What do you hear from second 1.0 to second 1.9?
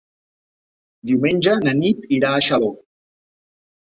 Diumenge na